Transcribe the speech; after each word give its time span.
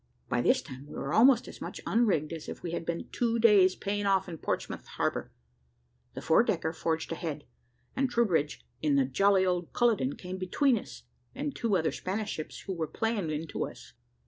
By 0.29 0.41
this 0.41 0.63
time 0.63 0.87
we 0.87 0.95
were 0.95 1.13
almost 1.13 1.47
as 1.47 1.61
much 1.61 1.79
unrigged 1.85 2.33
as 2.33 2.49
if 2.49 2.63
we 2.63 2.71
had 2.71 2.87
been 2.87 3.07
two 3.11 3.37
days 3.37 3.75
paying 3.75 4.07
off 4.07 4.27
in 4.27 4.39
Portsmouth 4.39 4.87
harbour. 4.87 5.31
The 6.15 6.23
four 6.23 6.41
decker 6.41 6.73
forged 6.73 7.11
ahead, 7.11 7.45
and 7.95 8.09
Troubridge, 8.09 8.65
in 8.81 8.95
the 8.95 9.05
jolly 9.05 9.45
old 9.45 9.73
Culloden, 9.73 10.15
came 10.15 10.39
between 10.39 10.79
us 10.79 11.03
and 11.35 11.55
two 11.55 11.77
other 11.77 11.91
Spanish 11.91 12.31
ships, 12.31 12.61
who 12.61 12.73
were 12.73 12.87
playing 12.87 13.29
into 13.29 13.63
us. 13.63 13.93